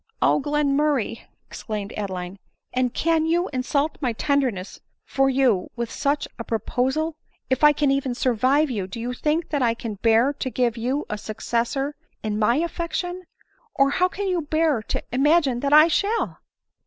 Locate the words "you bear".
14.27-14.81